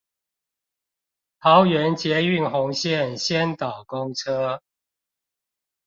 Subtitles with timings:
[1.41, 4.63] 桃園捷運紅線先導公車